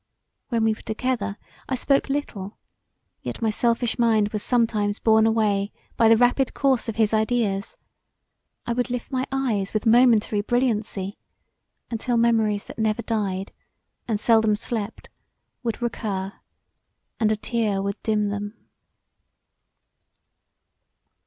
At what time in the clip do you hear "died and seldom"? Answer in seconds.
13.03-14.55